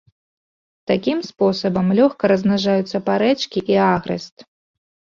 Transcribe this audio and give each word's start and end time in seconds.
Такім 0.91 1.17
спосабам 1.29 1.87
лёгка 2.01 2.23
размнажаюцца 2.33 3.05
парэчкі 3.13 3.59
і 3.77 3.81
агрэст. 3.93 4.35